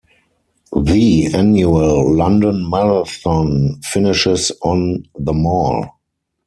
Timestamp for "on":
4.63-5.07